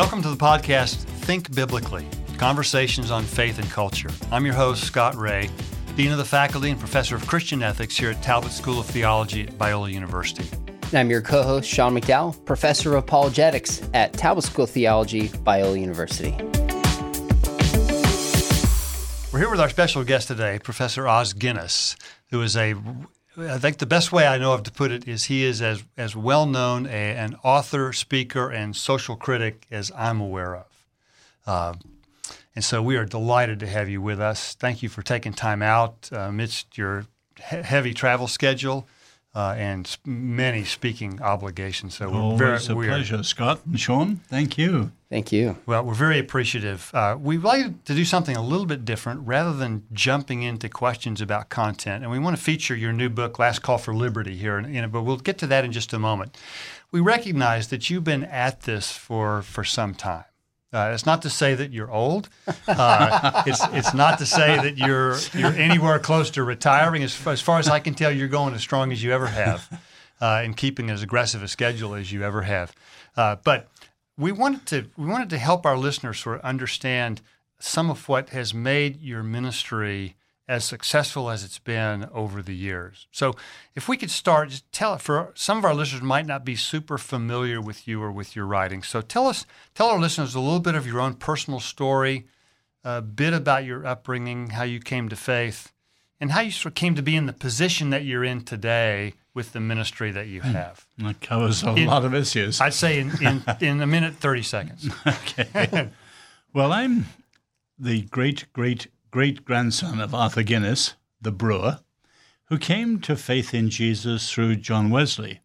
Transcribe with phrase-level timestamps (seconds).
[0.00, 2.06] Welcome to the podcast Think Biblically
[2.38, 4.08] Conversations on Faith and Culture.
[4.32, 5.50] I'm your host, Scott Rae,
[5.94, 9.42] Dean of the Faculty and Professor of Christian Ethics here at Talbot School of Theology
[9.42, 10.48] at Biola University.
[10.84, 15.28] And I'm your co host, Sean McDowell, Professor of Apologetics at Talbot School of Theology,
[15.28, 16.30] Biola University.
[19.30, 21.94] We're here with our special guest today, Professor Os Guinness,
[22.30, 22.74] who is a
[23.36, 25.84] I think the best way I know of to put it is he is as,
[25.96, 30.86] as well known a, an author, speaker, and social critic as I'm aware of.
[31.46, 31.74] Uh,
[32.56, 34.54] and so we are delighted to have you with us.
[34.54, 38.86] Thank you for taking time out uh, amidst your he- heavy travel schedule
[39.34, 41.94] uh, and many speaking obligations.
[41.94, 44.16] So we're Always very, a pleasure, Scott and Sean.
[44.28, 44.90] Thank you.
[45.08, 45.56] Thank you.
[45.66, 46.90] Well, we're very appreciative.
[46.94, 51.20] Uh, we'd like to do something a little bit different rather than jumping into questions
[51.20, 52.02] about content.
[52.02, 54.88] And we want to feature your new book, Last Call for Liberty, here, in, in,
[54.90, 56.36] but we'll get to that in just a moment.
[56.92, 60.24] We recognize that you've been at this for, for some time.
[60.72, 62.28] Uh, it's not to say that you're old.
[62.68, 67.02] Uh, it's it's not to say that you're you're anywhere close to retiring.
[67.02, 69.80] As, as far as I can tell, you're going as strong as you ever have,
[70.20, 72.72] uh, and keeping as aggressive a schedule as you ever have.
[73.16, 73.68] Uh, but
[74.16, 77.20] we wanted to we wanted to help our listeners sort of understand
[77.58, 80.14] some of what has made your ministry
[80.50, 83.06] as successful as it's been over the years.
[83.12, 83.36] So,
[83.76, 86.98] if we could start, just tell for some of our listeners might not be super
[86.98, 88.82] familiar with you or with your writing.
[88.82, 92.26] So, tell us, tell our listeners a little bit of your own personal story,
[92.82, 95.72] a bit about your upbringing, how you came to faith,
[96.20, 99.14] and how you sort of came to be in the position that you're in today
[99.32, 100.48] with the ministry that you hmm.
[100.48, 100.84] have.
[100.98, 102.60] That covers a in, lot of issues.
[102.60, 104.88] I'd say in, in, in a minute, 30 seconds.
[105.06, 105.90] okay.
[106.52, 107.06] well, I'm
[107.78, 111.80] the great, great great grandson of Arthur Guinness, the brewer,
[112.44, 115.40] who came to faith in Jesus through John Wesley.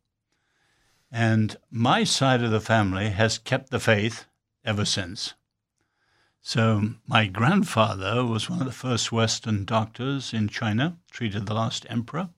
[1.11, 4.25] And my side of the family has kept the faith
[4.63, 5.33] ever since.
[6.41, 11.87] So, my grandfather was one of the first Western doctors in China, treated the last
[11.89, 12.29] emperor.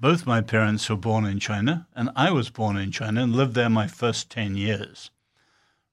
[0.00, 3.54] Both my parents were born in China, and I was born in China and lived
[3.54, 5.10] there my first 10 years.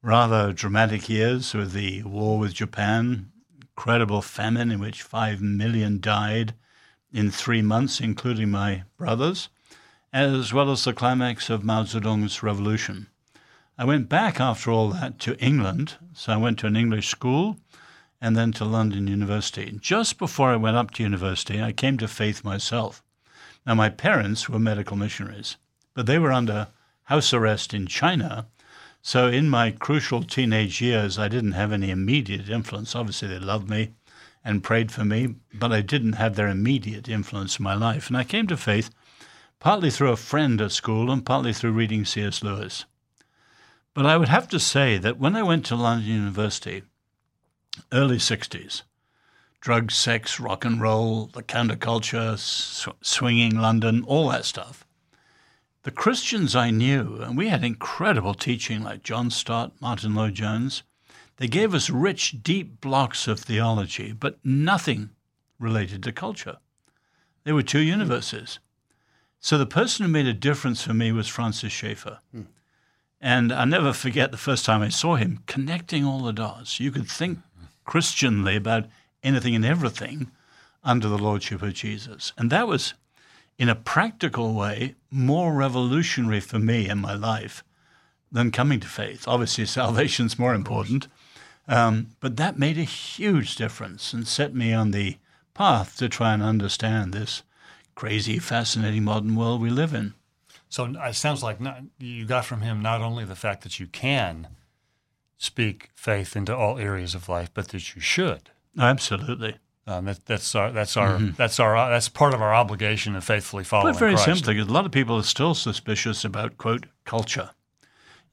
[0.04, 3.32] Rather dramatic years with the war with Japan,
[3.78, 6.54] incredible famine in which five million died
[7.12, 9.50] in three months, including my brothers,
[10.14, 13.08] as well as the climax of Mao Zedong's revolution.
[13.78, 17.58] I went back after all that to England, so I went to an English school
[18.22, 19.78] and then to London University.
[19.82, 23.04] Just before I went up to university, I came to faith myself.
[23.68, 25.58] Now, my parents were medical missionaries,
[25.94, 26.70] but they were under
[27.04, 28.48] house arrest in China
[29.08, 32.96] so in my crucial teenage years, I didn't have any immediate influence.
[32.96, 33.94] Obviously, they loved me
[34.44, 38.08] and prayed for me, but I didn't have their immediate influence in my life.
[38.08, 38.90] And I came to faith
[39.60, 42.42] partly through a friend at school and partly through reading C.S.
[42.42, 42.86] Lewis.
[43.94, 46.82] But I would have to say that when I went to London University,
[47.92, 48.82] early 60s,
[49.62, 54.85] drugs, sex, rock and roll, the counterculture, sw- swinging London, all that stuff,
[55.86, 60.82] the Christians I knew, and we had incredible teaching like John Stott, Martyn Lloyd-Jones,
[61.38, 65.12] they gave us rich, deep blocks of theology, but nothing
[65.60, 66.58] related to culture.
[67.44, 68.58] They were two universes.
[69.40, 72.18] So the person who made a difference for me was Francis Schaeffer.
[72.32, 72.42] Hmm.
[73.22, 76.80] And I'll never forget the first time I saw him connecting all the dots.
[76.80, 77.38] You could think
[77.84, 78.88] Christianly about
[79.22, 80.32] anything and everything
[80.84, 82.34] under the Lordship of Jesus.
[82.40, 82.96] And that was
[83.58, 87.64] in a practical way, more revolutionary for me in my life
[88.32, 89.28] than coming to faith.
[89.28, 91.08] Obviously, salvation's more important,
[91.68, 95.18] um, but that made a huge difference and set me on the
[95.54, 97.44] path to try and understand this
[97.96, 100.14] crazy, fascinating modern world we live in.
[100.70, 103.88] So it sounds like not, you got from him not only the fact that you
[103.88, 104.50] can
[105.38, 108.50] speak faith into all areas of life, but that you should.
[108.78, 109.56] Absolutely.
[109.88, 111.36] Um, that, that's our that's our mm-hmm.
[111.36, 113.94] that's our that's part of our obligation of faithfully following.
[113.94, 114.26] But very Christ.
[114.26, 117.52] simply, a lot of people are still suspicious about quote culture.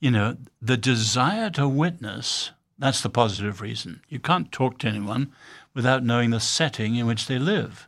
[0.01, 2.53] You know, the desire to witness.
[2.79, 4.01] That's the positive reason.
[4.09, 5.31] You can't talk to anyone
[5.75, 7.87] without knowing the setting in which they live.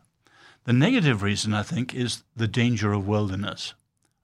[0.65, 3.75] The negative reason, I think, is the danger of worldliness.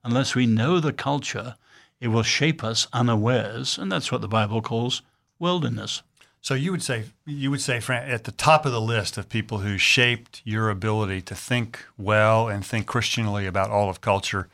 [0.03, 1.55] Unless we know the culture,
[1.99, 5.01] it will shape us unawares, and that's what the Bible calls
[5.39, 6.03] worldliness.
[6.41, 9.29] So you would say you would say Fran, at the top of the list of
[9.29, 14.49] people who shaped your ability to think well and think Christianly about all of culture,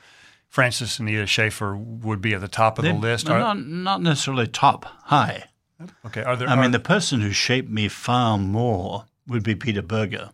[0.49, 3.29] Francis and Anita Schaeffer would be at the top of they, the list.
[3.29, 5.45] Are, not not necessarily top, high.
[6.05, 6.23] Okay.
[6.23, 6.49] Are there?
[6.49, 10.31] I are, mean, the person who shaped me far more would be Peter Berger.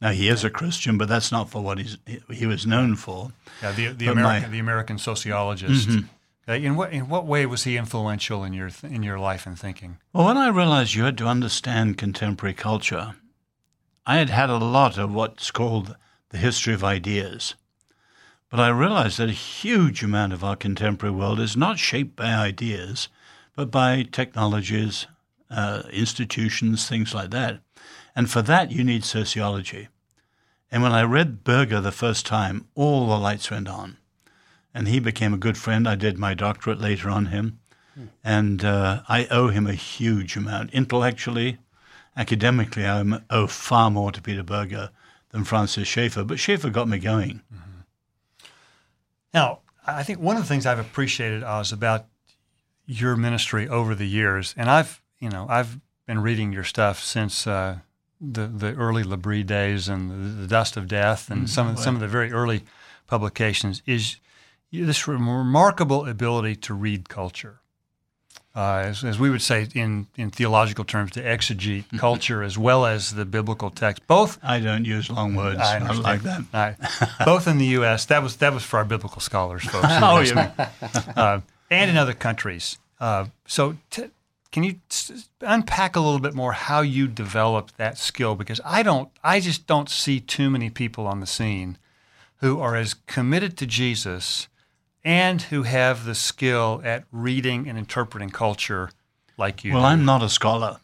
[0.00, 1.98] Now he is a Christian, but that's not for what he's
[2.30, 3.32] he was known for.
[3.62, 5.88] Yeah, the the American my, the American sociologist.
[5.88, 6.06] Mm-hmm.
[6.46, 9.98] In what in what way was he influential in your in your life and thinking?
[10.12, 13.14] Well, when I realized you had to understand contemporary culture,
[14.04, 15.96] I had had a lot of what's called
[16.28, 17.54] the history of ideas.
[18.50, 22.34] But I realized that a huge amount of our contemporary world is not shaped by
[22.34, 23.08] ideas,
[23.56, 25.06] but by technologies,
[25.50, 27.60] uh, institutions, things like that.
[28.14, 29.88] And for that, you need sociology.
[30.70, 33.96] And when I read Berger the first time, all the lights went on.
[34.74, 35.88] And he became a good friend.
[35.88, 37.60] I did my doctorate later on him.
[38.24, 40.72] And uh, I owe him a huge amount.
[40.72, 41.58] Intellectually,
[42.16, 44.90] academically, I owe far more to Peter Berger
[45.30, 46.24] than Francis Schaeffer.
[46.24, 47.42] But Schaeffer got me going.
[47.54, 47.80] Mm-hmm.
[49.32, 52.06] Now, I think one of the things I've appreciated, Os, about
[52.86, 57.46] your ministry over the years, and I've, you know, I've been reading your stuff since
[57.46, 57.78] uh,
[58.20, 61.46] the the early L'Abri days and the, the, Dust of Death and mm-hmm.
[61.46, 62.62] some of, some of the very early
[63.06, 64.16] publications, is
[64.82, 67.60] this remarkable ability to read culture.
[68.56, 72.86] Uh, as, as, we would say in, in theological terms, to exegete culture as well
[72.86, 74.06] as the biblical text.
[74.06, 74.38] Both.
[74.44, 75.58] I don't use long words.
[75.58, 76.44] I, I like that.
[76.52, 78.04] I, both in the U.S.
[78.06, 79.88] That was that was for our biblical scholars, folks.
[79.90, 80.52] oh, yeah.
[81.16, 82.78] uh, and in other countries.
[83.00, 84.10] Uh, so, t-
[84.52, 84.76] can you
[85.40, 88.36] unpack a little bit more how you developed that skill?
[88.36, 91.76] Because I don't, I just don't see too many people on the scene
[92.36, 94.46] who are as committed to Jesus
[95.04, 98.90] and who have the skill at reading and interpreting culture
[99.36, 99.86] like you well, do.
[99.86, 100.78] I'm not a scholar.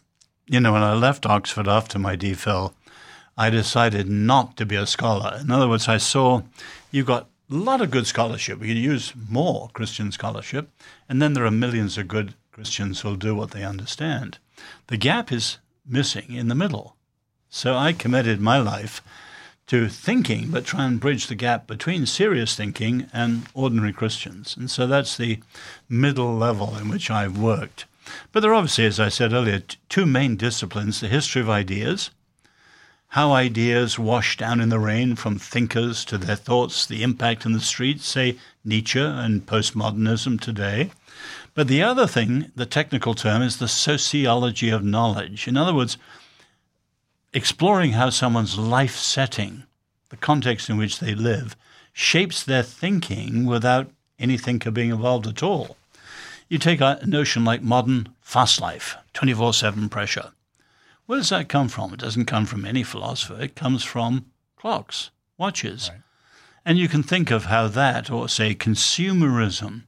[0.47, 2.73] You know, when I left Oxford after my DPhil,
[3.39, 5.39] I decided not to be a scholar.
[5.41, 6.43] In other words, I saw
[6.91, 8.59] you've got a lot of good scholarship.
[8.59, 10.69] We could use more Christian scholarship,
[11.09, 14.39] and then there are millions of good Christians who'll do what they understand.
[14.89, 16.97] The gap is missing in the middle.
[17.49, 19.03] So I committed my life
[19.71, 24.57] to thinking, but try and bridge the gap between serious thinking and ordinary Christians.
[24.57, 25.39] And so that's the
[25.89, 27.85] middle level in which I've worked.
[28.33, 32.11] But there are obviously, as I said earlier, two main disciplines the history of ideas,
[33.11, 37.53] how ideas wash down in the rain from thinkers to their thoughts, the impact in
[37.53, 40.91] the streets, say Nietzsche and postmodernism today.
[41.55, 45.47] But the other thing, the technical term, is the sociology of knowledge.
[45.47, 45.97] In other words,
[47.33, 49.65] exploring how someone's life setting,
[50.09, 51.57] the context in which they live,
[51.93, 55.77] shapes their thinking without any thinker being involved at all.
[56.49, 60.33] You take a notion like modern fast life, 24 7 pressure.
[61.07, 61.93] Where does that come from?
[61.93, 65.91] It doesn't come from any philosopher, it comes from clocks, watches.
[65.93, 66.03] Right.
[66.65, 69.83] And you can think of how that, or say consumerism,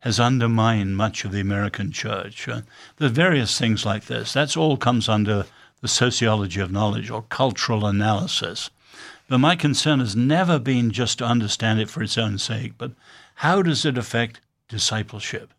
[0.00, 2.48] has undermined much of the American church.
[2.48, 2.62] Uh,
[2.96, 4.32] there's various things like this.
[4.32, 5.46] That's all comes under
[5.80, 8.70] the sociology of knowledge or cultural analysis.
[9.28, 12.92] But my concern has never been just to understand it for its own sake, but
[13.36, 15.52] how does it affect discipleship?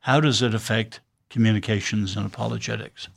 [0.00, 3.08] How does it affect communications and apologetics?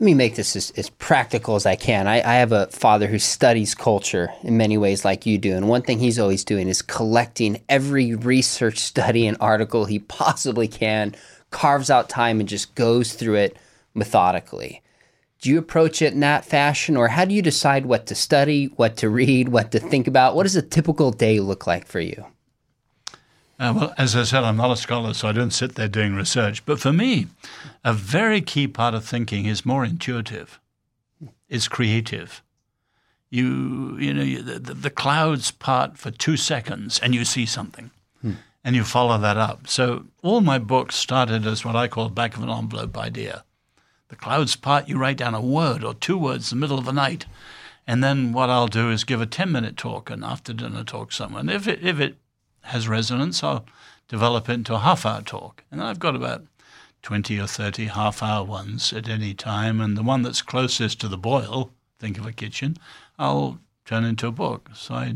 [0.00, 2.06] Let me make this as, as practical as I can.
[2.06, 5.54] I, I, have a father who studies culture in many ways, like you do.
[5.54, 10.68] And one thing he's always doing is collecting every research study and article he possibly
[10.68, 11.14] can,
[11.50, 13.58] carves out time, and just goes through it
[13.92, 14.80] methodically.
[15.40, 18.66] Do you approach it in that fashion, or how do you decide what to study,
[18.76, 20.34] what to read, what to think about?
[20.34, 22.26] What does a typical day look like for you?
[23.58, 26.14] Uh, well, as I said, I'm not a scholar, so I don't sit there doing
[26.14, 26.64] research.
[26.64, 27.26] But for me,
[27.84, 30.58] a very key part of thinking is more intuitive.
[31.48, 32.42] It's creative.
[33.30, 37.90] You, you know, you, the, the, clouds part for two seconds, and you see something,
[38.22, 38.32] hmm.
[38.64, 39.68] and you follow that up.
[39.68, 43.44] So all my books started as what I call back of an envelope idea.
[44.10, 46.84] The clouds part, you write down a word or two words in the middle of
[46.84, 47.26] the night.
[47.86, 51.12] And then what I'll do is give a 10 minute talk, an after dinner talk
[51.12, 51.40] somewhere.
[51.40, 52.16] And if it, if it
[52.62, 53.64] has resonance, I'll
[54.08, 55.62] develop it into a half hour talk.
[55.70, 56.44] And I've got about
[57.02, 59.80] 20 or 30 half hour ones at any time.
[59.80, 62.76] And the one that's closest to the boil, think of a kitchen,
[63.18, 64.70] I'll turn into a book.
[64.74, 65.14] So I,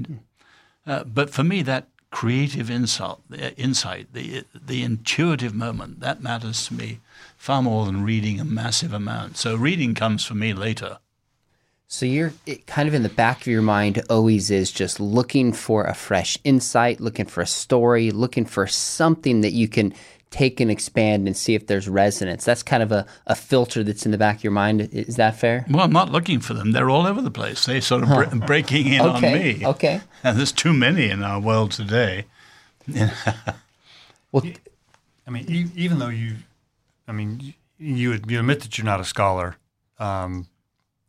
[0.87, 6.23] uh, but for me, that creative insight, the, uh, insight, the, the intuitive moment, that
[6.23, 7.01] matters to me
[7.37, 9.37] far more than reading a massive amount.
[9.37, 10.99] So reading comes for me later.
[11.89, 12.33] So you're
[12.67, 16.39] kind of in the back of your mind always is just looking for a fresh
[16.45, 19.93] insight, looking for a story, looking for something that you can
[20.35, 22.45] take and expand and see if there's resonance.
[22.45, 24.81] That's kind of a, a filter that's in the back of your mind.
[24.93, 25.65] Is that fair?
[25.71, 26.73] Well, I'm not looking for them.
[26.73, 27.65] They're all over the place.
[27.65, 29.67] They're sort of bre- breaking in okay, on me.
[29.67, 30.01] Okay.
[30.25, 32.25] And there's too many in our world today.
[34.33, 34.43] well,
[35.27, 36.37] I mean, even though you
[37.07, 39.57] I mean, you you admit that you're not a scholar,
[39.99, 40.47] um,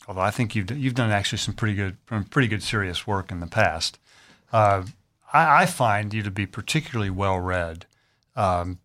[0.07, 1.97] although I think you've you've done actually some pretty good
[2.29, 3.99] pretty good serious work in the past.
[4.51, 4.83] Uh,
[5.33, 7.85] I, I, find you to be particularly well read.
[8.35, 8.79] Um,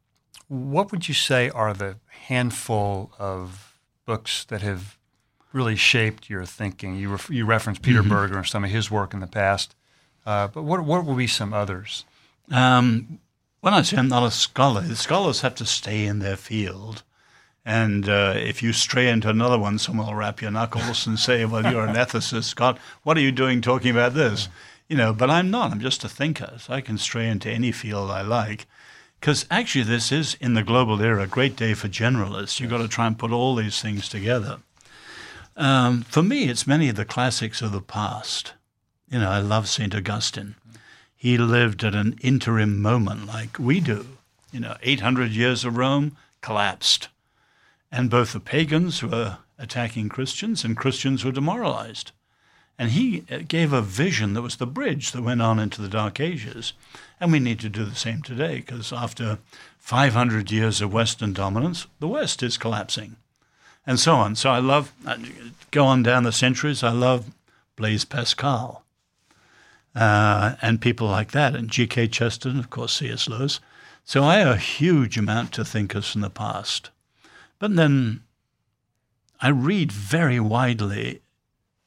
[0.50, 4.98] what would you say are the handful of books that have
[5.52, 6.96] really shaped your thinking?
[6.96, 8.08] You, ref- you referenced Peter mm-hmm.
[8.08, 9.76] Berger and some of his work in the past,
[10.26, 12.04] uh, but what, what will be some others?
[12.50, 13.20] Um,
[13.60, 17.04] when I say I'm not a scholar, the scholars have to stay in their field.
[17.64, 21.44] And uh, if you stray into another one, someone will wrap your knuckles and say,
[21.44, 22.78] "Well, you're an ethicist, Scott.
[23.02, 24.48] What are you doing talking about this?"
[24.88, 25.70] You know, but I'm not.
[25.70, 28.66] I'm just a thinker, so I can stray into any field I like.
[29.20, 32.58] Because actually, this is in the global era a great day for generalists.
[32.58, 34.60] You've got to try and put all these things together.
[35.58, 38.54] Um, for me, it's many of the classics of the past.
[39.10, 39.94] You know, I love St.
[39.94, 40.54] Augustine.
[41.14, 44.06] He lived at an interim moment like we do.
[44.52, 47.08] You know, 800 years of Rome collapsed.
[47.92, 52.12] And both the pagans were attacking Christians and Christians were demoralized.
[52.80, 55.88] And he uh, gave a vision that was the bridge that went on into the
[55.88, 56.72] Dark Ages.
[57.20, 59.38] And we need to do the same today because after
[59.76, 63.16] 500 years of Western dominance, the West is collapsing.
[63.86, 64.34] And so on.
[64.34, 65.18] So I love, uh,
[65.70, 67.26] go on down the centuries, I love
[67.76, 68.82] Blaise Pascal
[69.94, 72.08] uh, and people like that, and G.K.
[72.08, 73.28] Chesterton, of course, C.S.
[73.28, 73.60] Lewis.
[74.06, 76.88] So I owe a huge amount to thinkers from the past.
[77.58, 78.22] But then
[79.38, 81.20] I read very widely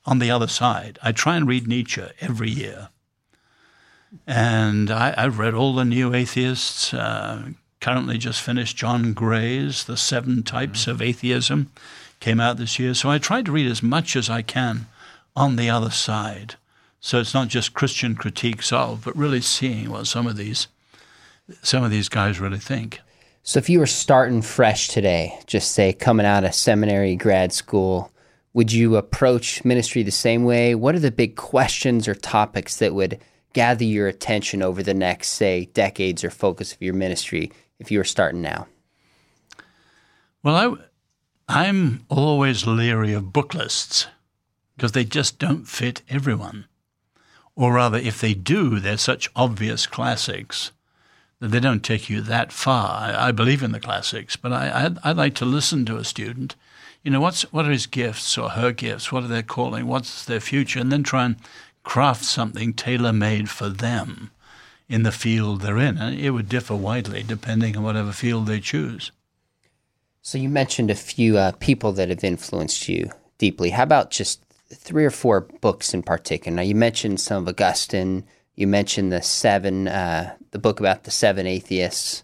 [0.05, 0.99] on the other side.
[1.01, 2.89] I try and read Nietzsche every year.
[4.27, 6.93] And I, have read all the new atheists.
[6.93, 7.49] Uh,
[7.83, 10.91] currently just finished John Gray's The Seven Types mm-hmm.
[10.91, 11.69] of Atheism,
[12.21, 12.93] came out this year.
[12.93, 14.87] So I try to read as much as I can
[15.35, 16.55] on the other side.
[17.01, 20.67] So it's not just Christian critiques of, but really seeing what some of these
[21.61, 23.01] some of these guys really think.
[23.43, 28.12] So if you were starting fresh today, just say coming out of seminary, grad school,
[28.53, 30.75] would you approach ministry the same way?
[30.75, 33.19] What are the big questions or topics that would
[33.53, 37.99] gather your attention over the next, say, decades or focus of your ministry if you
[37.99, 38.67] were starting now?
[40.43, 40.77] Well,
[41.49, 44.07] I, I'm always leery of book lists
[44.75, 46.65] because they just don't fit everyone.
[47.55, 50.71] Or rather, if they do, they're such obvious classics
[51.39, 52.89] that they don't take you that far.
[52.89, 56.03] I, I believe in the classics, but I, I, I like to listen to a
[56.03, 56.55] student.
[57.03, 59.11] You know, what's, what are his gifts or her gifts?
[59.11, 59.87] What are their calling?
[59.87, 60.79] What's their future?
[60.79, 61.35] And then try and
[61.83, 64.31] craft something tailor made for them
[64.87, 65.97] in the field they're in.
[65.97, 69.11] And it would differ widely depending on whatever field they choose.
[70.21, 73.71] So you mentioned a few uh, people that have influenced you deeply.
[73.71, 76.55] How about just three or four books in particular?
[76.55, 78.23] Now you mentioned some of Augustine.
[78.55, 82.23] You mentioned the seven, uh, the book about the seven atheists.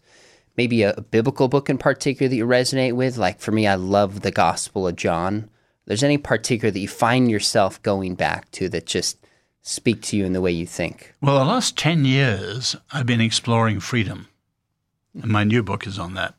[0.59, 3.17] Maybe a, a biblical book in particular that you resonate with.
[3.17, 5.49] Like for me, I love the Gospel of John.
[5.85, 9.17] There's any particular that you find yourself going back to that just
[9.61, 11.13] speak to you in the way you think?
[11.21, 14.27] Well, the last 10 years, I've been exploring freedom,
[15.13, 16.35] and my new book is on that.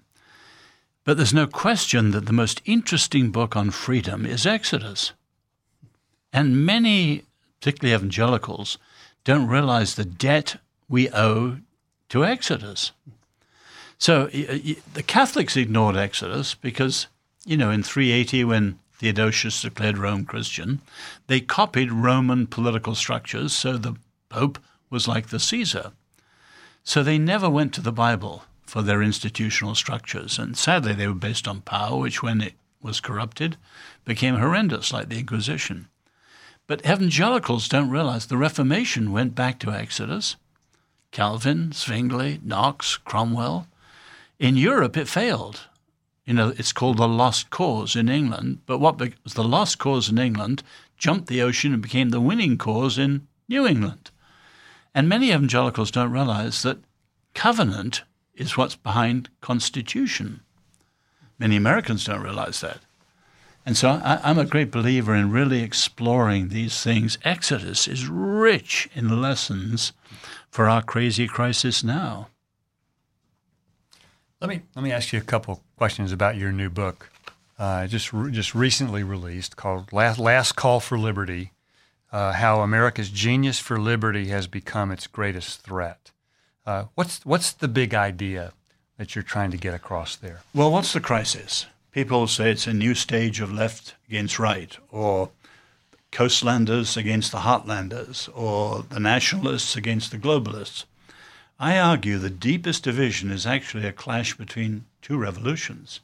[1.04, 5.12] But there's no question that the most interesting book on freedom is Exodus.
[6.32, 7.24] And many,
[7.58, 8.78] particularly evangelicals,
[9.24, 10.56] don't realize the debt
[10.88, 11.58] we owe
[12.10, 12.92] to Exodus.
[14.00, 17.06] So the Catholics ignored Exodus because,
[17.44, 20.80] you know, in 380, when Theodosius declared Rome Christian,
[21.26, 23.96] they copied Roman political structures, so the
[24.30, 25.92] Pope was like the Caesar.
[26.82, 31.14] So they never went to the Bible for their institutional structures, and sadly they were
[31.14, 33.58] based on power, which, when it was corrupted,
[34.06, 35.88] became horrendous, like the Inquisition.
[36.66, 40.36] But evangelicals don't realize the Reformation went back to Exodus.
[41.10, 43.66] Calvin, Zwingli, Knox, Cromwell.
[44.40, 45.68] In Europe, it failed
[46.30, 48.60] you know, it's called the lost cause in England.
[48.64, 50.62] But what was the lost cause in England
[50.96, 54.12] jumped the ocean and became the winning cause in New England.
[54.94, 56.84] And many evangelicals don't realize that
[57.34, 60.42] covenant is what's behind constitution.
[61.36, 62.78] Many Americans don't realize that.
[63.66, 67.18] And so I, am a great believer in really exploring these things.
[67.24, 69.92] Exodus is rich in lessons
[70.48, 72.28] for our crazy crisis now.
[74.40, 77.10] Let me let me ask you a couple questions about your new book,
[77.58, 81.52] uh, just re- just recently released, called "Last Last Call for Liberty:
[82.10, 86.12] uh, How America's Genius for Liberty Has Become Its Greatest Threat."
[86.64, 88.54] Uh, what's what's the big idea
[88.96, 90.40] that you're trying to get across there?
[90.54, 91.66] Well, what's the crisis?
[91.92, 95.32] People say it's a new stage of left against right, or
[96.12, 100.84] coastlanders against the heartlanders, or the nationalists against the globalists.
[101.62, 106.00] I argue the deepest division is actually a clash between two revolutions.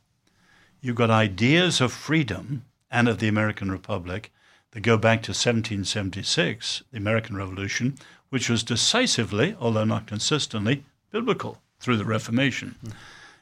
[0.83, 4.31] You've got ideas of freedom and of the American Republic
[4.73, 7.97] that go back to 1776, the American Revolution,
[8.29, 11.63] which was decisively, although not consistently, biblical.
[11.81, 12.75] through the Reformation.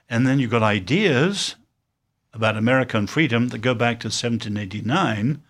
[0.08, 1.56] And then you've got ideas
[2.32, 5.42] about American freedom that go back to 1789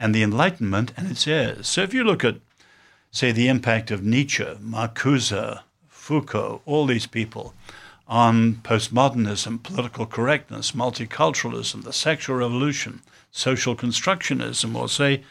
[0.00, 1.68] and the Enlightenment and its heirs.
[1.68, 2.36] So if you look at,
[3.12, 5.60] say, the impact of Nietzsche, Marcuse,
[6.10, 7.54] Foucault, all these people
[8.08, 13.00] on postmodernism, political correctness, multiculturalism, the sexual revolution,
[13.30, 15.22] social constructionism, or say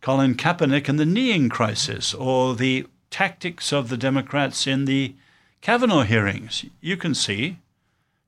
[0.00, 5.16] Colin Kaepernick and the kneeing crisis, or the tactics of the Democrats in the
[5.62, 7.58] Kavanaugh hearings, you can see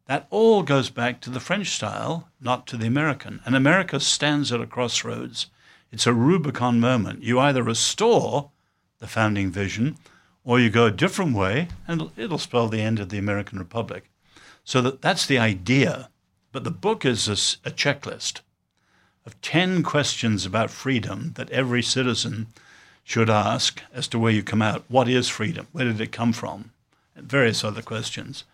[0.07, 3.39] that all goes back to the French style, not to the American.
[3.47, 5.47] And America stands at a crossroads.
[5.93, 7.23] It's a Rubicon moment.
[7.23, 8.51] You either restore
[8.99, 9.97] the founding vision
[10.47, 14.09] or you go a different way, and it'll spell the end of the American Republic.
[14.63, 16.09] So that, that's the idea.
[16.53, 18.41] But the book is a, a checklist
[19.27, 22.47] of 10 questions about freedom that every citizen
[23.03, 24.85] should ask as to where you come out.
[24.87, 25.67] What is freedom?
[25.73, 26.71] Where did it come from?
[27.17, 28.45] And various other questions.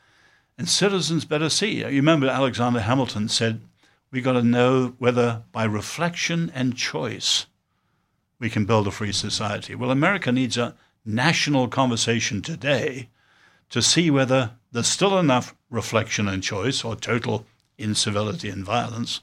[0.56, 1.80] And citizens better see.
[1.80, 3.61] You remember Alexander Hamilton said,
[4.11, 7.46] we got to know whether by reflection and choice
[8.38, 9.75] we can build a free society.
[9.75, 13.09] Well, America needs a national conversation today
[13.71, 17.47] to see whether there's still enough reflection and choice or total
[17.78, 19.21] incivility and violence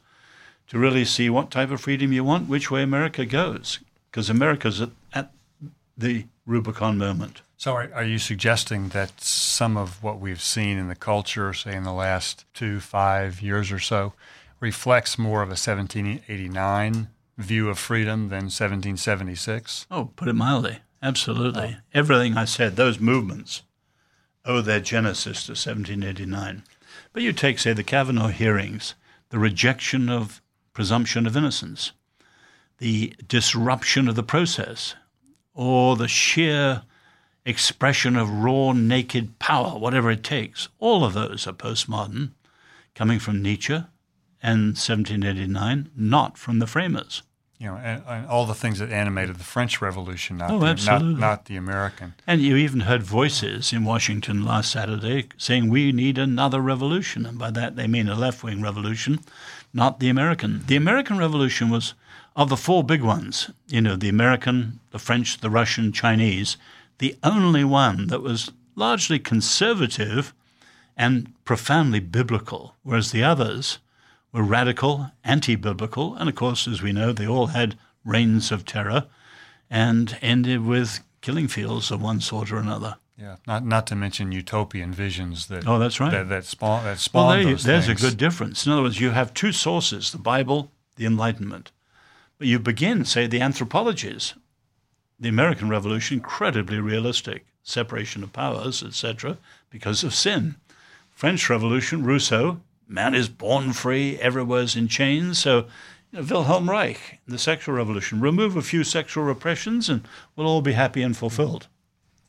[0.67, 3.79] to really see what type of freedom you want, which way America goes.
[4.09, 5.31] Because America's at, at
[5.97, 7.41] the Rubicon moment.
[7.57, 11.75] So, are, are, you suggesting that some of what we've seen in the culture, say
[11.75, 14.13] in the last two, five years or so,
[14.59, 19.87] reflects more of a 1789 view of freedom than 1776?
[19.91, 20.79] Oh, put it mildly.
[21.01, 21.77] Absolutely.
[21.77, 21.81] Oh.
[21.93, 23.63] Everything I said, those movements
[24.45, 26.63] oh, owe their genesis to 1789.
[27.13, 28.95] But you take, say, the Kavanaugh hearings,
[29.29, 30.41] the rejection of
[30.73, 31.91] presumption of innocence,
[32.77, 34.95] the disruption of the process,
[35.53, 36.83] or the sheer
[37.45, 40.69] expression of raw, naked power, whatever it takes.
[40.79, 42.31] All of those are postmodern,
[42.95, 43.83] coming from Nietzsche
[44.41, 47.23] and 1789, not from the framers
[47.59, 50.73] you know, and, and, all the things that animated the French Revolution, not, oh, the,
[50.85, 52.13] not, not the American.
[52.25, 57.37] And you even heard voices in Washington last Saturday saying we need another revolution, and
[57.37, 59.19] by that they mean a left-wing revolution,
[59.73, 60.63] not the American.
[60.67, 61.93] The American Revolution was
[62.33, 66.55] of the four big ones, you know, the American, the French, the Russian, Chinese,
[66.99, 70.33] the only one that was largely conservative
[70.95, 73.79] and profoundly biblical, whereas the others
[74.31, 78.65] were radical, anti biblical, and of course, as we know, they all had reigns of
[78.65, 79.07] terror
[79.69, 82.97] and ended with killing fields of one sort or another.
[83.17, 86.99] Yeah, not not to mention utopian visions that oh, that's right that, that spawn that
[86.99, 88.01] spawn well, there, there's things.
[88.01, 88.65] a good difference.
[88.65, 91.71] In other words, you have two sources: the Bible, the Enlightenment.
[92.37, 94.33] But you begin, say, the anthropologies.
[95.19, 99.37] The American Revolution, incredibly realistic, separation of powers, etc.,
[99.69, 100.55] because of sin.
[101.11, 105.39] French Revolution, Rousseau, man is born free, everywhere's in chains.
[105.39, 105.67] So,
[106.11, 110.61] you know, Wilhelm Reich, the sexual revolution, remove a few sexual repressions and we'll all
[110.61, 111.67] be happy and fulfilled.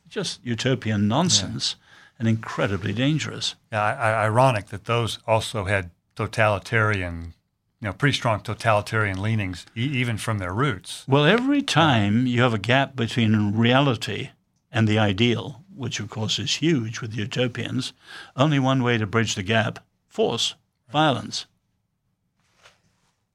[0.07, 2.15] Just utopian nonsense yeah.
[2.19, 3.55] and incredibly dangerous.
[3.71, 7.33] Yeah, I, I, ironic that those also had totalitarian,
[7.79, 11.05] you know, pretty strong totalitarian leanings, e- even from their roots.
[11.07, 14.29] Well, every time you have a gap between reality
[14.71, 17.93] and the ideal, which of course is huge with utopians,
[18.35, 19.79] only one way to bridge the gap
[20.11, 20.55] force,
[20.91, 21.45] violence.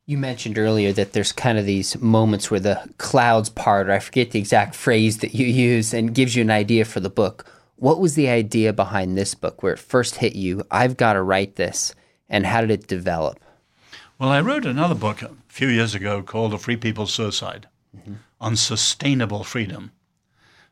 [0.04, 3.98] You mentioned earlier that there's kind of these moments where the clouds part, or I
[3.98, 7.50] forget the exact phrase that you use, and gives you an idea for the book.
[7.76, 10.62] What was the idea behind this book where it first hit you?
[10.70, 11.94] I've got to write this.
[12.28, 13.40] And how did it develop?
[14.18, 18.14] Well, I wrote another book a few years ago called A Free People's Suicide mm-hmm.
[18.40, 19.92] on sustainable freedom.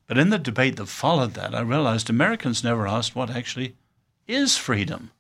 [0.07, 3.77] But in the debate that followed that, I realized Americans never asked what actually
[4.27, 5.11] is freedom.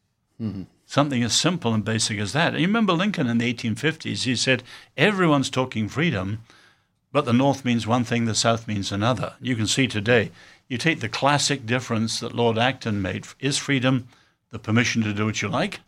[0.40, 0.62] Mm-hmm.
[0.86, 2.54] Something as simple and basic as that.
[2.54, 4.62] You remember Lincoln in the 1850s, he said,
[4.96, 6.42] everyone's talking freedom,
[7.12, 9.34] but the North means one thing, the South means another.
[9.40, 10.30] You can see today,
[10.68, 14.08] you take the classic difference that Lord Acton made is freedom
[14.50, 15.80] the permission to do what you like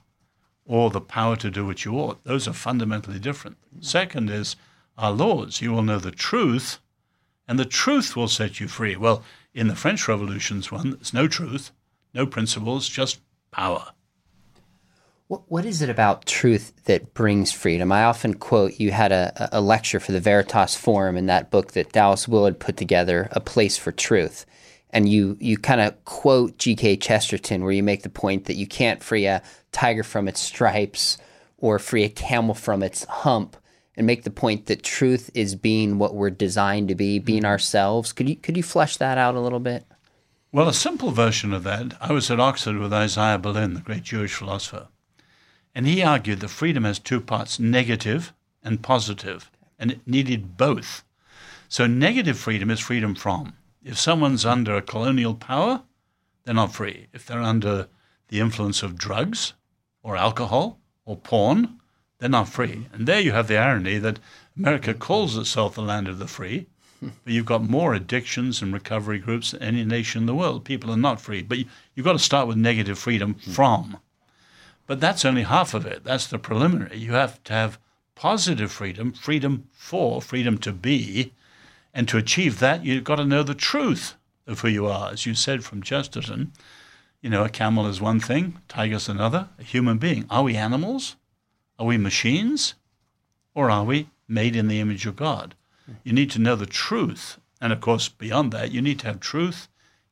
[0.66, 2.22] or the power to do what you ought?
[2.24, 3.56] Those are fundamentally different.
[3.80, 4.56] Second is
[4.98, 5.61] our laws.
[5.61, 6.80] You will know the truth,
[7.46, 8.96] and the truth will set you free.
[8.96, 9.22] Well,
[9.54, 11.70] in the French Revolution's one, there's no truth,
[12.12, 13.92] no principles, just power.
[15.28, 17.90] What, what is it about truth that brings freedom?
[17.90, 21.72] I often quote you had a, a lecture for the Veritas Forum in that book
[21.72, 24.46] that Dallas Willard put together, A Place for Truth.
[24.90, 26.98] And you, you kind of quote G.K.
[26.98, 31.18] Chesterton, where you make the point that you can't free a tiger from its stripes
[31.58, 33.56] or free a camel from its hump,
[33.96, 37.46] and make the point that truth is being what we're designed to be, being mm-hmm.
[37.46, 38.12] ourselves.
[38.12, 39.86] Could you, could you flesh that out a little bit?
[40.52, 44.04] Well, a simple version of that, I was at Oxford with Isaiah Berlin, the great
[44.04, 44.88] Jewish philosopher,
[45.76, 51.04] and he argued that freedom has two parts negative and positive, and it needed both.
[51.68, 53.52] So, negative freedom is freedom from.
[53.84, 55.82] If someone's under a colonial power,
[56.44, 57.08] they're not free.
[57.12, 57.88] If they're under
[58.28, 59.52] the influence of drugs
[60.02, 61.78] or alcohol or porn,
[62.18, 62.68] they're not free.
[62.68, 62.94] Mm-hmm.
[62.94, 64.18] And there you have the irony that
[64.56, 66.68] America calls itself the land of the free,
[67.02, 70.64] but you've got more addictions and recovery groups than any nation in the world.
[70.64, 71.42] People are not free.
[71.42, 73.50] But you, you've got to start with negative freedom hmm.
[73.50, 73.98] from.
[74.87, 76.05] But that's only half of it.
[76.05, 76.99] That's the preliminary.
[76.99, 77.79] You have to have
[78.14, 81.33] positive freedom, freedom for, freedom to be.
[81.92, 84.14] And to achieve that, you've got to know the truth
[84.46, 85.11] of who you are.
[85.12, 86.53] As you said from Chesterton,
[87.20, 90.27] you know, a camel is one thing, tiger's another, a human being.
[90.31, 91.16] Are we animals?
[91.79, 92.75] Are we machines?
[93.55, 95.55] Or are we made in the image of God?
[96.05, 97.38] You need to know the truth.
[97.61, 99.68] And of course, beyond that, you need to have truth,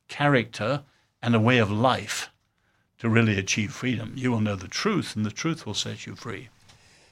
[0.09, 0.83] character,
[1.23, 2.31] and a way of life
[3.05, 4.15] to really achieve freedom.
[4.17, 6.49] You will know the truth, and the truth will set you free.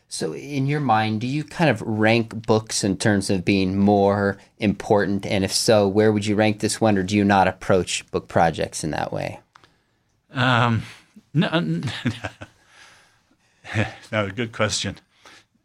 [0.09, 4.38] So, in your mind, do you kind of rank books in terms of being more
[4.59, 5.26] important?
[5.26, 8.26] And if so, where would you rank this one, or do you not approach book
[8.26, 9.40] projects in that way?
[10.33, 10.85] Um,
[11.35, 11.50] no,
[14.12, 14.96] no, good question.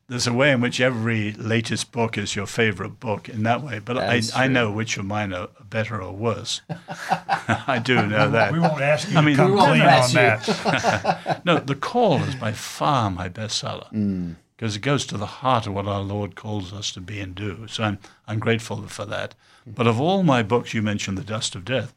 [0.10, 3.80] There's a way in which every latest book is your favorite book in that way,
[3.80, 6.62] but I, I know which of mine are better or worse.
[6.70, 8.54] I do know that.
[8.54, 10.15] We won't ask you I mean, to come we won't clean on you.
[10.15, 11.41] that.
[11.46, 14.34] no, The Call is by far my bestseller hmm.
[14.56, 17.36] because it goes to the heart of what our Lord calls us to be and
[17.36, 17.67] do.
[17.67, 19.36] So I'm, I'm grateful for that.
[19.65, 21.93] But of all my books, you mentioned The Dust of Death.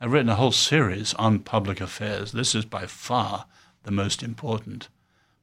[0.00, 2.32] I've written a whole series on public affairs.
[2.32, 3.44] This is by far
[3.82, 4.88] the most important,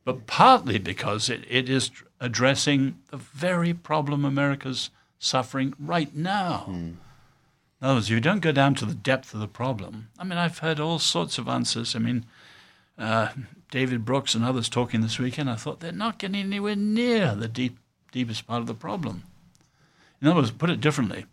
[0.04, 6.66] but partly because it, it is addressing the very problem America's suffering right now.
[6.68, 10.10] In other words, you don't go down to the depth of the problem.
[10.18, 11.96] I mean, I've heard all sorts of answers.
[11.96, 12.26] I mean,
[12.98, 13.30] uh,
[13.70, 17.48] David Brooks and others talking this weekend, I thought they're not getting anywhere near the
[17.48, 17.78] deep,
[18.12, 19.24] deepest part of the problem.
[20.22, 21.26] In other words, put it differently,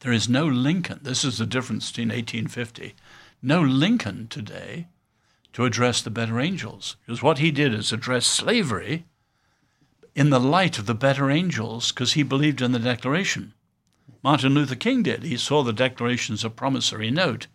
[0.00, 1.00] there is no Lincoln.
[1.02, 2.94] This is the difference between 1850.
[3.42, 4.86] No Lincoln today
[5.52, 6.96] to address the better angels.
[7.04, 9.04] Because what he did is address slavery
[10.14, 13.54] in the light of the better angels because he believed in the Declaration.
[14.22, 15.22] Martin Luther King did.
[15.22, 17.46] He saw the Declaration as a promissory note.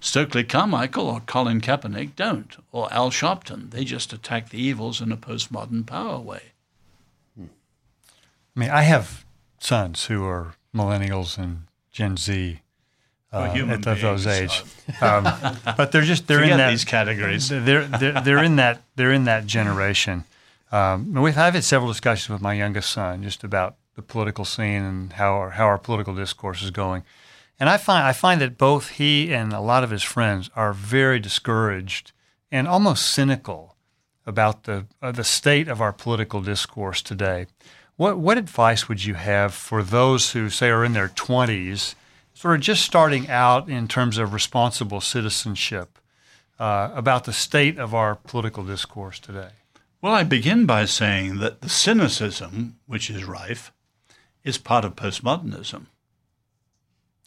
[0.00, 3.70] Stokely Carmichael or Colin Kaepernick don't, or Al Sharpton.
[3.70, 6.52] They just attack the evils in a postmodern power way.
[7.38, 9.24] I mean, I have
[9.58, 12.60] sons who are millennials and Gen Z
[13.32, 15.24] uh, at th- those beings, age, um,
[15.76, 17.48] but they're just they're Forget in that these categories.
[17.48, 20.24] They're, they're they're in that they're in that generation.
[20.72, 24.44] Um, and we've I've had several discussions with my youngest son just about the political
[24.44, 27.02] scene and how our, how our political discourse is going.
[27.58, 30.72] And I find I find that both he and a lot of his friends are
[30.72, 32.12] very discouraged
[32.50, 33.76] and almost cynical
[34.26, 37.46] about the uh, the state of our political discourse today.
[37.96, 41.94] What what advice would you have for those who say are in their twenties,
[42.34, 45.98] sort of just starting out in terms of responsible citizenship,
[46.58, 49.50] uh, about the state of our political discourse today?
[50.02, 53.72] Well, I begin by saying that the cynicism which is rife
[54.44, 55.86] is part of postmodernism.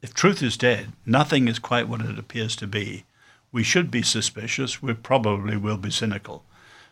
[0.03, 3.05] If truth is dead, nothing is quite what it appears to be.
[3.51, 6.45] We should be suspicious, we probably will be cynical.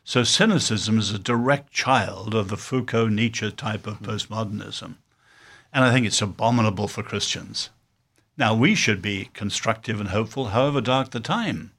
[0.03, 4.95] So cynicism is a direct child of the Foucault Nietzsche type of postmodernism.
[5.71, 7.69] And I think it's abominable for Christians.
[8.35, 11.71] Now, we should be constructive and hopeful, however dark the time.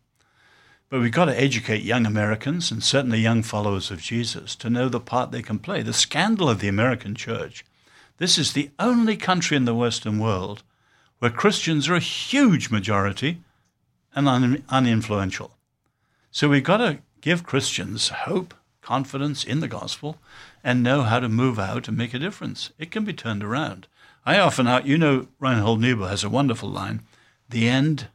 [0.90, 4.88] But we've got to educate young Americans and certainly young followers of Jesus to know
[4.88, 5.82] the part they can play.
[5.82, 7.64] The scandal of the American church
[8.18, 10.62] this is the only country in the Western world
[11.20, 13.40] where Christians are a huge majority
[14.14, 15.52] and un- uninfluential.
[16.30, 20.18] So we've got to give Christians hope, confidence in the gospel,
[20.62, 22.70] and know how to move out and make a difference.
[22.78, 23.86] It can be turned around.
[24.26, 27.02] I often, you know, Reinhold Niebuhr has a wonderful line
[27.48, 28.08] the end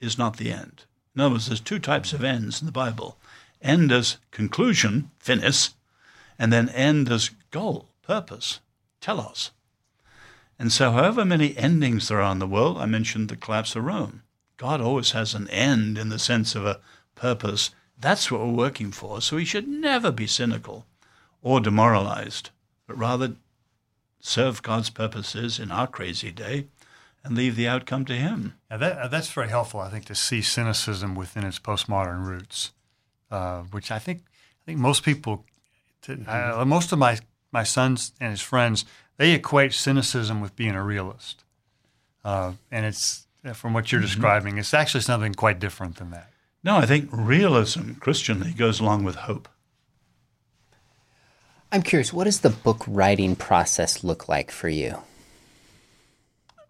[0.00, 0.84] is not the end.
[1.16, 3.16] In other words, there's two types of ends in the Bible
[3.62, 5.74] end as conclusion, finis,
[6.38, 8.60] and then end as goal, purpose,
[9.00, 9.50] telos.
[10.58, 13.84] And so, however many endings there are in the world, I mentioned the collapse of
[13.84, 14.22] Rome.
[14.58, 16.80] God always has an end in the sense of a
[17.14, 17.70] purpose.
[17.98, 19.20] That's what we're working for.
[19.20, 20.86] So we should never be cynical
[21.42, 22.50] or demoralized,
[22.86, 23.36] but rather
[24.20, 26.66] serve God's purposes in our crazy day
[27.26, 28.54] and leave the outcome to Him.
[28.70, 32.72] Yeah, that, uh, that's very helpful, I think, to see cynicism within its postmodern roots,
[33.30, 35.44] uh, which I think I think most people,
[36.02, 37.18] to, uh, most of my
[37.52, 38.84] my sons and his friends,
[39.16, 41.44] they equate cynicism with being a realist,
[42.24, 44.58] uh, and it's uh, from what you're describing.
[44.58, 46.30] It's actually something quite different than that.
[46.64, 49.48] No, I think realism, Christianly, goes along with hope.
[51.70, 55.02] I'm curious, what does the book writing process look like for you?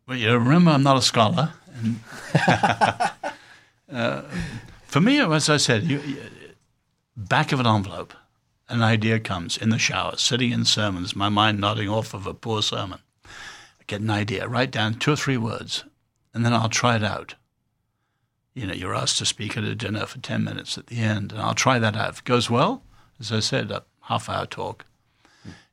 [0.06, 1.52] Well, you remember, I'm not a scholar.
[1.74, 2.00] And
[3.92, 4.22] uh,
[4.84, 6.22] for me, as I said, you, you,
[7.16, 8.14] back of an envelope,
[8.68, 12.34] an idea comes in the shower, sitting in sermons, my mind nodding off of a
[12.34, 13.00] poor sermon.
[13.24, 15.84] I get an idea, write down two or three words,
[16.32, 17.34] and then I'll try it out.
[18.54, 21.32] You know, you're asked to speak at a dinner for 10 minutes at the end,
[21.32, 22.10] and I'll try that out.
[22.10, 22.84] If it goes well,
[23.18, 24.84] as I said, a half hour talk.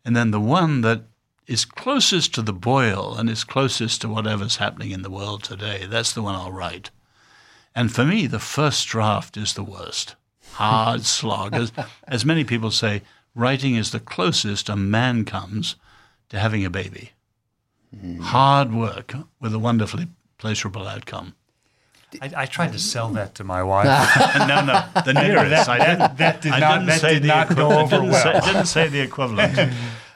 [0.03, 1.03] And then the one that
[1.47, 5.85] is closest to the boil and is closest to whatever's happening in the world today,
[5.89, 6.89] that's the one I'll write.
[7.75, 10.15] And for me, the first draft is the worst.
[10.53, 11.53] Hard slog.
[11.53, 11.71] As,
[12.07, 13.01] as many people say,
[13.35, 15.75] writing is the closest a man comes
[16.29, 17.11] to having a baby.
[17.99, 18.19] Hmm.
[18.19, 21.35] Hard work with a wonderfully pleasurable outcome.
[22.21, 23.85] I, I tried to sell that to my wife.
[24.37, 25.67] no, no, the nearest.
[25.67, 27.95] I didn't, that did I not- didn't say did the not go equi- I over
[27.97, 28.37] didn't well.
[28.37, 29.73] I didn't say the equivalent.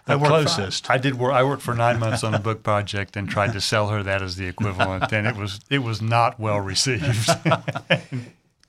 [0.08, 0.90] I The worked- closest.
[0.90, 1.34] I did work.
[1.34, 4.22] I worked for nine months on a book project and tried to sell her that
[4.22, 7.30] as the equivalent, and it was it was not well received.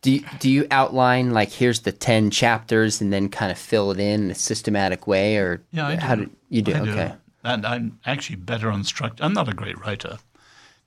[0.01, 3.91] Do you, do you outline like here's the 10 chapters and then kind of fill
[3.91, 6.01] it in in a systematic way or Yeah, I do.
[6.01, 9.25] how do you do I okay And I'm actually better on structure.
[9.25, 10.19] I'm not a great writer.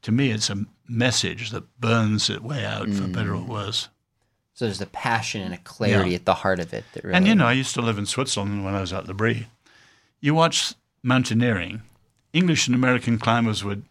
[0.03, 3.11] To me, it's a message that burns its way out, for mm.
[3.13, 3.89] better or worse.
[4.53, 6.15] so there's a passion and a clarity Yeah.
[6.15, 8.05] at the heart of it that really And you know, I used to live in
[8.05, 9.47] Switzerland when I was at L'Abri.
[10.21, 11.81] You watch mountaineering,
[12.31, 13.84] English and American climbers would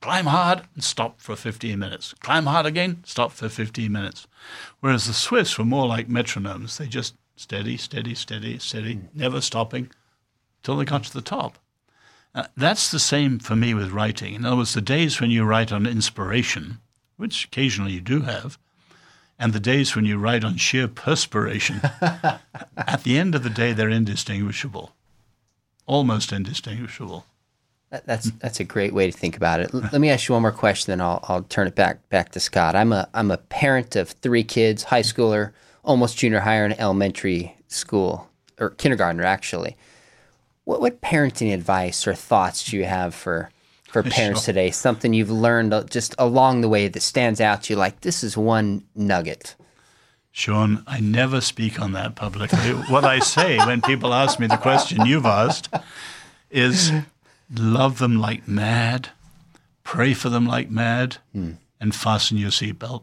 [0.00, 2.14] climb hard and stop for 15 minutes.
[2.20, 4.28] Climb hard again, stop for 15 minutes.
[4.80, 6.76] Whereas the Swiss were more like metronomes.
[6.76, 9.90] They just steady, steady, steady, steady, never stopping
[10.62, 11.58] till they got to the top.
[12.34, 14.34] Uh, that's the same for me with writing.
[14.34, 16.78] In other words, the days when you write on inspiration,
[17.16, 18.58] which occasionally you do have,
[19.38, 23.72] and the days when you write on sheer perspiration, at the end of the day,
[23.72, 24.94] they're indistinguishable,
[25.86, 27.26] almost indistinguishable.
[28.06, 29.74] That's that's a great way to think about it.
[29.74, 32.40] Let me ask you one more question, then I'll I'll turn it back back to
[32.40, 32.74] Scott.
[32.74, 35.52] I'm a I'm a parent of three kids, high schooler,
[35.84, 39.76] almost junior higher, and elementary school or kindergartner actually.
[40.64, 43.50] What what parenting advice or thoughts do you have for
[43.90, 44.54] for parents Sure.
[44.54, 44.70] today?
[44.70, 48.24] Something you've learned uh, just along the way that stands out to you, like this
[48.24, 49.54] is one nugget.
[50.34, 52.58] Sean, I never speak on that publicly.
[52.88, 55.68] what I say when people ask me the question you've asked
[56.50, 56.90] is
[57.54, 59.10] love them like mad,
[59.84, 63.02] pray for them like mad, and fasten your seatbelt.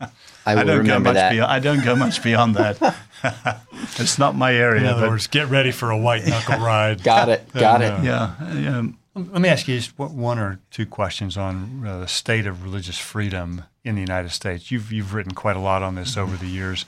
[0.00, 0.08] I
[0.46, 1.30] I don't go much that.
[1.30, 1.52] beyond.
[1.52, 2.96] I don't go much beyond that.
[3.98, 4.82] it's not my area.
[4.82, 7.02] In other but words, get ready for a white knuckle ride.
[7.02, 7.50] Got it.
[7.52, 8.02] Got it.
[8.02, 8.34] yeah,
[8.78, 12.64] um, Let me ask you just one- or two questions on uh, the state of
[12.64, 14.70] religious freedom in the United States.
[14.70, 16.84] You've you've written quite a lot on this over the years.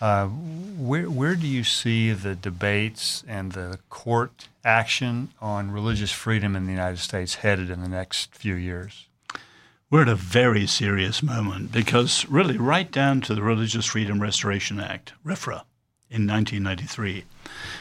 [0.00, 6.54] Uh, where where do you see the debates and the court action on religious freedom
[6.54, 9.06] in the United States headed in the next few years?
[9.94, 14.80] we're at a very serious moment because, really, right down to the Religious Freedom Restoration
[14.80, 15.62] Act, RFRA,
[16.10, 17.24] in 1993,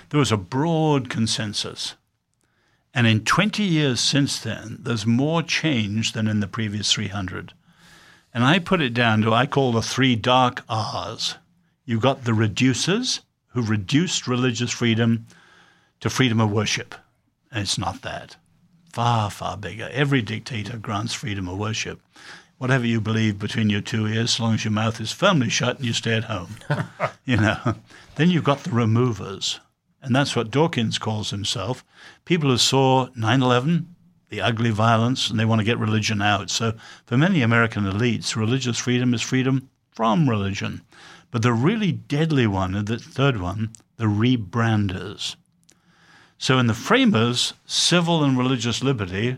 [0.10, 1.96] there was a broad consensus.
[2.94, 7.54] And in 20 years since then, there's more change than in the previous 300.
[8.34, 11.36] And I put it down to, I call the three dark R's.
[11.86, 15.28] You've got the reducers who reduced religious freedom
[16.00, 16.96] to freedom of worship.
[17.52, 18.36] And it's not that.
[18.92, 19.90] Far, far bigger.
[19.92, 22.00] Every dictator grants freedom of worship.
[22.58, 25.78] Whatever you believe between your two ears, as long as your mouth is firmly shut
[25.78, 26.58] and you stay at home.
[27.26, 27.76] you know.
[28.16, 29.60] Then you've got the removers.
[30.04, 31.86] And that's what Dawkins calls himself.
[32.26, 33.96] People who saw 9 11,
[34.30, 36.50] the ugly violence, and they want to get religion out.
[36.50, 36.74] So
[37.06, 40.82] for many American elites, religious freedom is freedom from religion.
[41.32, 45.38] But the really deadly one, the third one, the rebranders.
[46.38, 49.38] So in the framers, civil and religious liberty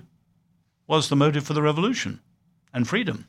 [0.87, 2.21] was the motive for the revolution
[2.73, 3.27] and freedom.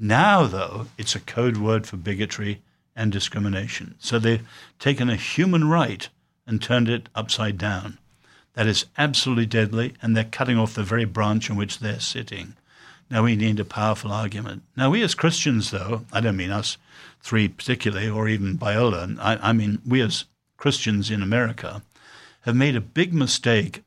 [0.00, 2.62] Now, though, it's a code word for bigotry
[2.96, 3.94] and discrimination.
[4.00, 4.46] So they've
[4.80, 6.08] taken a human right
[6.46, 7.98] and turned it upside down.
[8.54, 12.54] That is absolutely deadly, and they're cutting off the very branch on which they're sitting.
[13.10, 14.62] Now we need a powerful argument.
[14.76, 16.76] Now, we as Christians, though, I don't mean us
[17.20, 20.24] three particularly, or even Biola, I, I mean we as
[20.56, 21.82] Christians in America,
[22.42, 23.82] have made a big mistake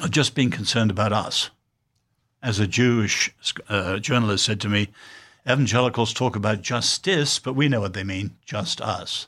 [0.00, 1.50] of just being concerned about us.
[2.42, 3.34] As a Jewish
[3.68, 4.88] uh, journalist said to me,
[5.48, 9.26] evangelicals talk about justice, but we know what they mean just us.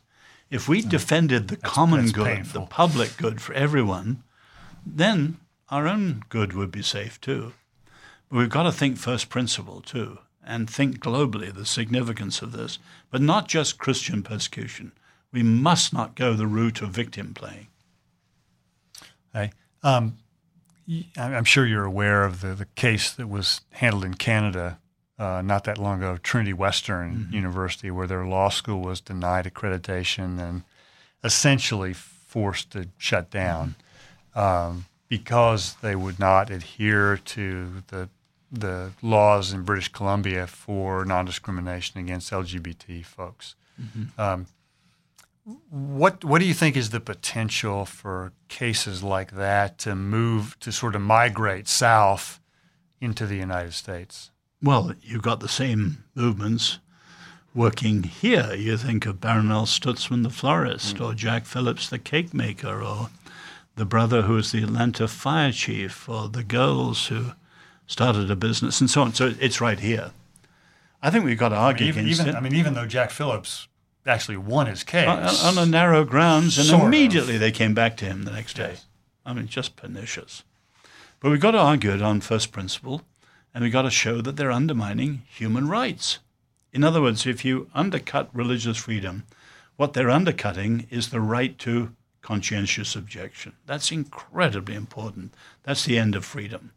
[0.51, 2.61] If we defended the common that's good, painful.
[2.61, 4.23] the public good for everyone,
[4.85, 7.53] then our own good would be safe too.
[8.29, 12.79] But we've got to think first principle too, and think globally the significance of this,
[13.11, 14.93] but not just Christian persecution.
[15.33, 17.67] We must not go the route of victim playing.
[19.35, 19.53] Okay.
[19.83, 20.17] Um,
[21.17, 24.79] I'm sure you're aware of the, the case that was handled in Canada
[25.19, 27.35] uh, not that long ago, Trinity Western mm-hmm.
[27.35, 30.63] University, where their law school was denied accreditation and
[31.25, 33.77] essentially forced to shut down
[34.35, 34.39] mm-hmm.
[34.39, 38.09] um, because they would not adhere to the
[38.53, 43.57] the laws in British Columbia for non-discrimination against LGBT folks.
[43.81, 44.21] Mm-hmm.
[44.21, 44.47] Um,
[45.71, 50.73] what what do you think is the potential for cases like that to move to
[50.73, 52.41] sort of migrate south
[53.01, 54.31] into the United States?
[54.63, 56.79] Well, you've got the same movements
[57.55, 58.55] working here.
[58.55, 61.05] You think of Barronelle Stutzman, the florist, mm.
[61.05, 63.11] or Jack Phillips, the cake maker, or
[63.77, 67.33] the brother who was the Atlanta fire chief, or the girls who
[67.87, 69.15] started a business, and so on.
[69.15, 70.13] So it's right here.
[71.03, 72.39] I think we've got to argue I mean, even, against even, it.
[72.39, 73.69] I mean, even though Jack Phillips
[74.07, 77.41] actually won his case on, on a narrow grounds, and immediately of.
[77.41, 78.71] they came back to him the next day.
[78.71, 78.87] Yes.
[79.25, 80.45] I mean, just pernicious.
[81.21, 83.03] But we've got to argue it on first principle,
[83.57, 86.19] and we've got to show that they're undermining human rights.
[86.75, 89.25] In other words, if you undercut religious freedom,
[89.77, 93.55] what they're undercutting is the right to conscientious objection.
[93.65, 95.33] That's incredibly important.
[95.63, 96.73] That's the end of freedom.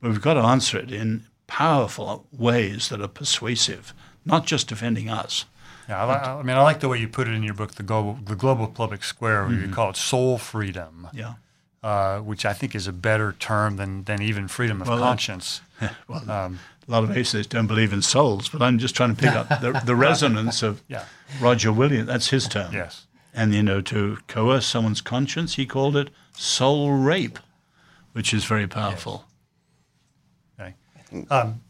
[0.00, 5.08] But we've got to answer it in powerful ways that are persuasive, not just defending
[5.08, 5.44] us,
[5.88, 7.82] yeah, I, I, mean, I like the way you put it in your book, the
[7.82, 9.44] global, the global public square.
[9.44, 9.62] Mm-hmm.
[9.62, 11.08] You call it soul freedom.
[11.12, 11.34] Yeah.
[11.82, 15.62] Uh, which I think is a better term than, than even freedom of well, conscience.
[16.08, 19.20] well, um, a lot of atheists don't believe in souls, but I'm just trying to
[19.20, 21.06] pick up the, the resonance of yeah.
[21.40, 22.06] Roger Williams.
[22.06, 22.72] That's his term.
[22.72, 23.06] Yes.
[23.34, 27.40] And, you know, to coerce someone's conscience, he called it soul rape,
[28.12, 29.24] which is very powerful.
[30.60, 30.74] Yes.
[31.12, 31.26] Okay.
[31.30, 31.62] Um,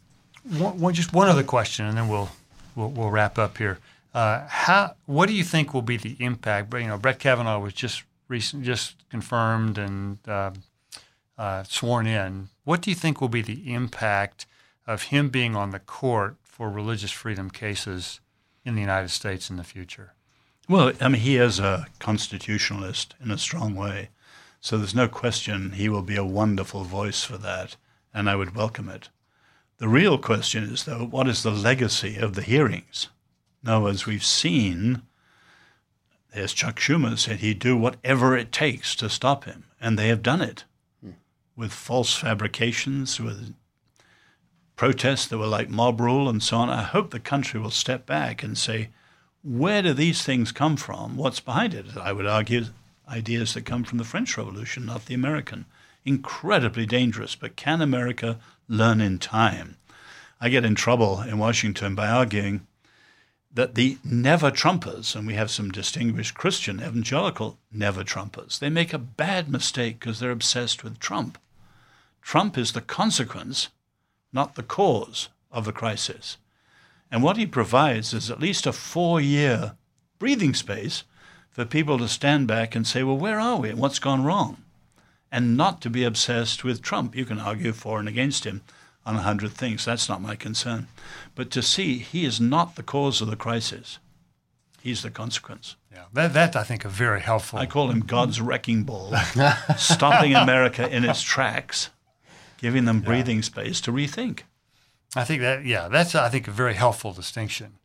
[0.43, 2.29] one, one, just one other question, and then we'll,
[2.75, 3.79] we'll, we'll wrap up here.
[4.13, 4.93] Uh, how?
[5.07, 6.71] What do you think will be the impact?
[6.71, 10.51] You know, Brett Kavanaugh was just recent, just confirmed and uh,
[11.37, 12.49] uh, sworn in.
[12.63, 14.47] What do you think will be the impact
[14.87, 18.19] of him being on the court for religious freedom cases
[18.65, 20.13] in the United States in the future?
[20.67, 24.09] Well, I mean, he is a constitutionalist in a strong way,
[24.59, 27.75] so there's no question he will be a wonderful voice for that,
[28.13, 29.09] and I would welcome it.
[29.77, 33.09] The real question is, though, what is the legacy of the hearings?
[33.61, 35.03] Now, as we've seen,
[36.33, 40.23] as Chuck Schumer said, he'd do whatever it takes to stop him, and they have
[40.23, 40.63] done it
[41.03, 41.11] hmm.
[41.55, 43.53] with false fabrications, with
[44.75, 46.69] protests that were like mob rule and so on.
[46.69, 48.89] I hope the country will step back and say,
[49.43, 51.17] where do these things come from?
[51.17, 51.97] What's behind it?
[51.97, 52.65] I would argue
[53.07, 55.65] ideas that come from the French Revolution, not the American.
[56.05, 59.77] Incredibly dangerous, but can America learn in time?
[60.39, 62.65] I get in trouble in Washington by arguing
[63.53, 68.93] that the never Trumpers, and we have some distinguished Christian evangelical never Trumpers, they make
[68.93, 71.37] a bad mistake because they're obsessed with Trump.
[72.21, 73.69] Trump is the consequence,
[74.31, 76.37] not the cause of the crisis.
[77.11, 79.73] And what he provides is at least a four year
[80.17, 81.03] breathing space
[81.51, 84.57] for people to stand back and say, well, where are we and what's gone wrong?
[85.31, 87.15] And not to be obsessed with Trump.
[87.15, 88.61] You can argue for and against him
[89.05, 89.85] on a hundred things.
[89.85, 90.87] That's not my concern.
[91.35, 93.99] But to see he is not the cause of the crisis,
[94.81, 95.75] he's the consequence.
[95.91, 97.59] Yeah, that, that I think a very helpful.
[97.59, 99.13] I call him God's wrecking ball,
[99.77, 101.89] stopping America in its tracks,
[102.57, 103.43] giving them breathing yeah.
[103.43, 104.41] space to rethink.
[105.15, 107.77] I think that yeah, that's I think a very helpful distinction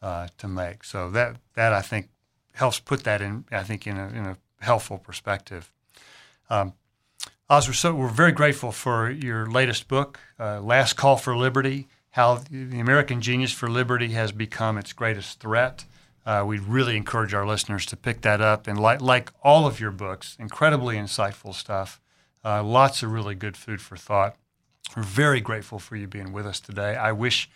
[0.00, 0.84] uh, to make.
[0.84, 2.08] So that that I think
[2.54, 5.70] helps put that in I think in a, in a helpful perspective.
[6.50, 6.74] Um,
[7.50, 11.88] Os, we're, so, we're very grateful for your latest book, uh, Last Call for Liberty
[12.10, 15.84] How the American Genius for Liberty Has Become Its Greatest Threat.
[16.24, 18.68] Uh, we really encourage our listeners to pick that up.
[18.68, 22.00] And like, like all of your books, incredibly insightful stuff,
[22.44, 24.36] uh, lots of really good food for thought.
[24.96, 26.94] We're very grateful for you being with us today.
[26.94, 27.50] I wish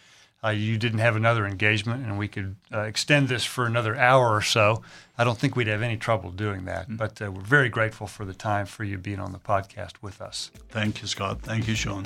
[0.47, 4.35] uh, you didn't have another engagement and we could uh, extend this for another hour
[4.35, 4.83] or so,
[5.19, 6.85] I don't think we'd have any trouble doing that.
[6.85, 6.97] Mm-hmm.
[6.97, 10.21] But uh, we're very grateful for the time for you being on the podcast with
[10.21, 10.51] us.
[10.69, 11.43] Thank you, Scott.
[11.43, 12.05] Thank you, Sean.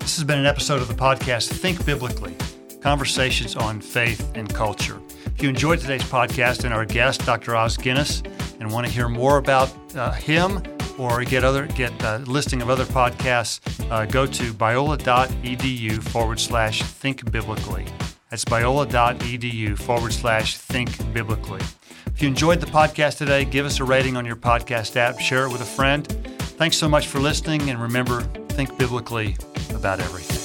[0.00, 2.34] This has been an episode of the podcast Think Biblically
[2.80, 5.00] Conversations on Faith and Culture.
[5.26, 7.54] If you enjoyed today's podcast and our guest, Dr.
[7.54, 8.22] Os Guinness,
[8.58, 10.60] and want to hear more about uh, him,
[10.98, 16.82] or get other get a listing of other podcasts, uh, go to biola.edu forward slash
[16.82, 17.86] think biblically.
[18.30, 21.60] That's biola.edu forward slash think biblically.
[22.06, 25.46] If you enjoyed the podcast today, give us a rating on your podcast app, share
[25.46, 26.06] it with a friend.
[26.56, 29.36] Thanks so much for listening, and remember, think biblically
[29.74, 30.41] about everything.